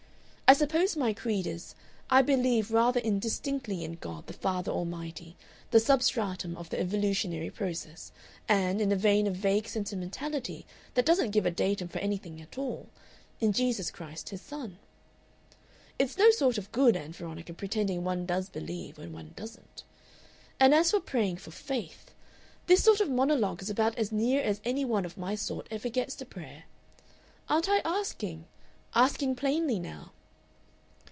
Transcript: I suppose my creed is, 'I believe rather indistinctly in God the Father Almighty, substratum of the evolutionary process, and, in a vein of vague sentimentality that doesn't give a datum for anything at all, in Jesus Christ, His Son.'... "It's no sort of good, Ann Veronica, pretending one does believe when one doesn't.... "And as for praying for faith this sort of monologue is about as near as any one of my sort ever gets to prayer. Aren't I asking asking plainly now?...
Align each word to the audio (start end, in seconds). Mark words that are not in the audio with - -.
I 0.51 0.53
suppose 0.53 0.97
my 0.97 1.13
creed 1.13 1.47
is, 1.47 1.75
'I 2.09 2.23
believe 2.23 2.71
rather 2.73 2.99
indistinctly 2.99 3.85
in 3.85 3.93
God 3.93 4.27
the 4.27 4.33
Father 4.33 4.69
Almighty, 4.69 5.37
substratum 5.73 6.57
of 6.57 6.69
the 6.69 6.77
evolutionary 6.77 7.49
process, 7.49 8.11
and, 8.49 8.81
in 8.81 8.91
a 8.91 8.97
vein 8.97 9.27
of 9.27 9.35
vague 9.37 9.69
sentimentality 9.69 10.65
that 10.95 11.05
doesn't 11.05 11.31
give 11.31 11.45
a 11.45 11.51
datum 11.51 11.87
for 11.87 11.99
anything 11.99 12.41
at 12.41 12.57
all, 12.57 12.89
in 13.39 13.53
Jesus 13.53 13.89
Christ, 13.89 14.27
His 14.27 14.41
Son.'... 14.41 14.77
"It's 15.97 16.17
no 16.17 16.31
sort 16.31 16.57
of 16.57 16.69
good, 16.73 16.97
Ann 16.97 17.13
Veronica, 17.13 17.53
pretending 17.53 18.03
one 18.03 18.25
does 18.25 18.49
believe 18.49 18.97
when 18.97 19.13
one 19.13 19.31
doesn't.... 19.37 19.85
"And 20.59 20.75
as 20.75 20.91
for 20.91 20.99
praying 20.99 21.37
for 21.37 21.51
faith 21.51 22.11
this 22.67 22.83
sort 22.83 22.99
of 22.99 23.09
monologue 23.09 23.61
is 23.61 23.69
about 23.69 23.97
as 23.97 24.11
near 24.11 24.41
as 24.43 24.59
any 24.65 24.83
one 24.83 25.05
of 25.05 25.17
my 25.17 25.33
sort 25.33 25.67
ever 25.71 25.87
gets 25.87 26.13
to 26.15 26.25
prayer. 26.25 26.65
Aren't 27.47 27.69
I 27.69 27.79
asking 27.85 28.47
asking 28.93 29.37
plainly 29.37 29.79
now?... 29.79 30.11